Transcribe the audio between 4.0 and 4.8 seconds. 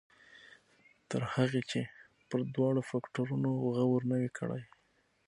نه وي کړی.